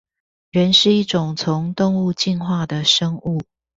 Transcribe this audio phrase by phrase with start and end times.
[0.49, 3.39] 人是一種從動物進化的生物